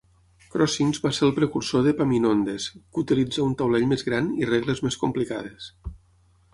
Crossings 0.53 0.99
va 1.03 1.11
ser 1.17 1.21
el 1.27 1.33
precursor 1.39 1.83
d'epaminondes, 1.89 2.67
que 2.79 3.05
utilitza 3.05 3.47
un 3.51 3.55
taulell 3.61 3.89
més 3.95 4.09
gran 4.11 4.35
i 4.43 4.53
regles 4.55 4.87
més 4.89 5.03
complicades. 5.07 5.71